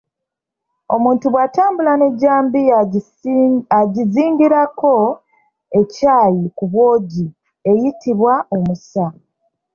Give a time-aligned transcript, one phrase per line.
[0.95, 2.75] Omuntu bw’atambula n’ejjambiya
[3.81, 4.93] agizingirirako
[5.79, 7.25] ekyayi ku bwogi
[7.69, 9.05] ekiyitibwa omusa.